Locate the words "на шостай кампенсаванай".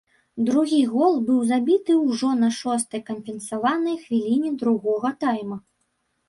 2.39-3.99